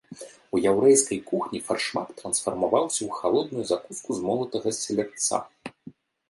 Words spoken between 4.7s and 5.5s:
селядца.